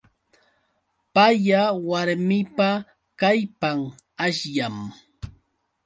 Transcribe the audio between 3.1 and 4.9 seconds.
kallpan ashllam.